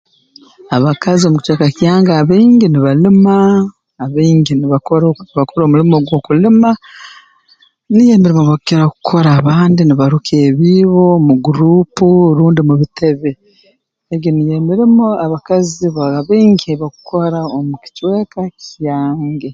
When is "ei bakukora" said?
16.71-17.39